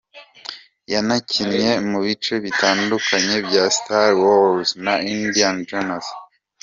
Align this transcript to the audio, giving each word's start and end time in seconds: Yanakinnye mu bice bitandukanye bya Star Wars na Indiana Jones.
Yanakinnye 0.91 1.71
mu 1.89 1.99
bice 2.05 2.33
bitandukanye 2.45 3.35
bya 3.47 3.63
Star 3.77 4.09
Wars 4.23 4.69
na 4.85 4.93
Indiana 5.13 5.61
Jones. 5.69 6.07